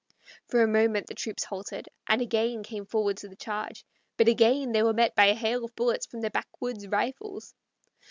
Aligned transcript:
For 0.47 0.63
a 0.63 0.67
moment 0.67 1.05
the 1.05 1.13
troops 1.13 1.43
halted, 1.43 1.87
and 2.07 2.23
again 2.23 2.63
came 2.63 2.87
forward 2.87 3.17
to 3.17 3.27
the 3.27 3.35
charge; 3.35 3.85
but 4.17 4.27
again 4.27 4.71
they 4.71 4.81
were 4.81 4.93
met 4.93 5.13
by 5.13 5.27
a 5.27 5.35
hail 5.35 5.63
of 5.63 5.75
bullets 5.75 6.07
from 6.07 6.21
the 6.21 6.31
backwoods 6.31 6.87
rifles. 6.87 7.53